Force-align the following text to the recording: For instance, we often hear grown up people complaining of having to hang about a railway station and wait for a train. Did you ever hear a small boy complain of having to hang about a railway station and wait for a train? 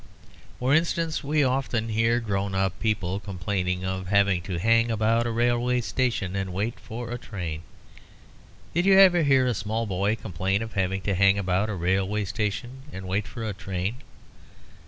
For 0.57 0.73
instance, 0.73 1.23
we 1.23 1.43
often 1.43 1.89
hear 1.89 2.19
grown 2.19 2.55
up 2.55 2.79
people 2.79 3.19
complaining 3.19 3.85
of 3.85 4.07
having 4.07 4.41
to 4.49 4.57
hang 4.57 4.89
about 4.89 5.27
a 5.27 5.31
railway 5.31 5.79
station 5.81 6.35
and 6.35 6.51
wait 6.51 6.79
for 6.79 7.11
a 7.11 7.19
train. 7.19 7.61
Did 8.73 8.87
you 8.87 8.97
ever 8.97 9.21
hear 9.21 9.45
a 9.45 9.53
small 9.53 9.85
boy 9.85 10.15
complain 10.15 10.63
of 10.63 10.73
having 10.73 11.01
to 11.01 11.13
hang 11.13 11.37
about 11.37 11.69
a 11.69 11.75
railway 11.75 12.25
station 12.25 12.81
and 12.91 13.07
wait 13.07 13.27
for 13.27 13.47
a 13.47 13.53
train? 13.53 13.97